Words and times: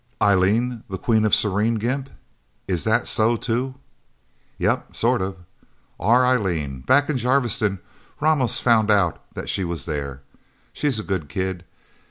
"Eileen, 0.19 0.83
the 0.89 0.97
Queen 0.97 1.23
of 1.25 1.35
Serene? 1.35 1.75
Gimp! 1.75 2.09
is 2.67 2.85
that 2.85 3.07
so, 3.07 3.35
too?" 3.35 3.75
"Yep 4.57 4.95
sort 4.95 5.21
of. 5.21 5.37
Our 5.99 6.25
Eileen. 6.25 6.79
Back 6.79 7.07
in 7.07 7.17
Jarviston, 7.17 7.77
Ramos 8.19 8.59
found 8.59 8.89
out 8.89 9.21
that 9.35 9.47
she 9.47 9.63
was 9.63 9.85
there. 9.85 10.23
She's 10.73 10.97
a 10.97 11.03
good 11.03 11.29
kid. 11.29 11.65